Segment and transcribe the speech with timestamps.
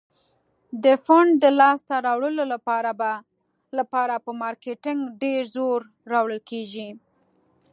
[0.83, 2.43] د فنډ د لاس ته راوړلو
[3.83, 5.79] لپاره په مارکیټینګ ډیر زور
[6.11, 6.89] راوړل کیږي.